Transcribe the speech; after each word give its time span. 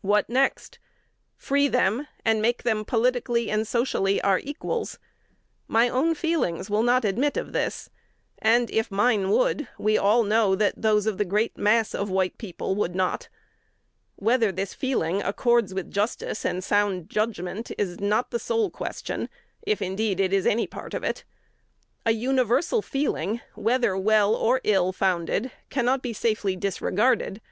What 0.00 0.30
next? 0.30 0.78
Free 1.36 1.68
them, 1.68 2.06
and 2.24 2.40
make 2.40 2.62
them 2.62 2.86
politically 2.86 3.50
and 3.50 3.68
socially 3.68 4.18
our 4.22 4.38
equals? 4.38 4.98
My 5.68 5.90
own 5.90 6.14
feelings 6.14 6.70
will 6.70 6.82
not 6.82 7.04
admit 7.04 7.36
of 7.36 7.52
this; 7.52 7.90
and, 8.38 8.70
if 8.70 8.90
mine 8.90 9.28
would, 9.28 9.68
we 9.76 9.98
all 9.98 10.22
know 10.22 10.54
that 10.54 10.80
those 10.80 11.04
of 11.04 11.18
the 11.18 11.26
great 11.26 11.58
mass 11.58 11.94
of 11.94 12.08
white 12.08 12.38
people 12.38 12.74
would 12.76 12.94
not. 12.94 13.28
Whether 14.16 14.52
this 14.52 14.72
feeling 14.72 15.20
accords 15.20 15.74
with 15.74 15.90
justice 15.90 16.46
and 16.46 16.64
sound 16.64 17.10
judgment 17.10 17.70
is 17.76 18.00
not 18.00 18.30
the 18.30 18.38
sole 18.38 18.70
question, 18.70 19.28
if, 19.60 19.82
indeed, 19.82 20.18
it 20.18 20.32
is 20.32 20.46
any 20.46 20.66
part 20.66 20.94
of 20.94 21.04
it. 21.04 21.24
A 22.06 22.12
universal 22.12 22.80
feeling, 22.80 23.42
whether 23.54 23.98
well 23.98 24.34
or 24.34 24.62
ill 24.64 24.92
founded, 24.92 25.50
cannot 25.68 26.00
be 26.00 26.14
safely 26.14 26.56
disregarded. 26.56 27.42